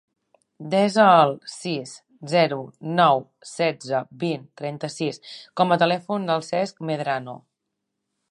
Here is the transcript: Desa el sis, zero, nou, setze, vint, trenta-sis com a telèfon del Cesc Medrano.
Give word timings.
Desa 0.73 1.03
el 1.23 1.33
sis, 1.55 1.91
zero, 2.31 2.57
nou, 3.01 3.21
setze, 3.49 4.01
vint, 4.25 4.49
trenta-sis 4.61 5.21
com 5.61 5.75
a 5.75 5.79
telèfon 5.83 6.29
del 6.31 6.45
Cesc 6.51 6.85
Medrano. 6.91 7.37